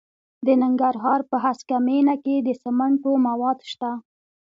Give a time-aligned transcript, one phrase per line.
[0.45, 3.91] د ننګرهار په هسکه مینه کې د سمنټو مواد شته.